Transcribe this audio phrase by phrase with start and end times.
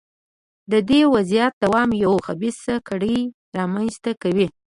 [0.71, 3.17] د دې وضعیت دوام یوه خبیثه کړۍ
[3.57, 4.47] رامنځته کوي.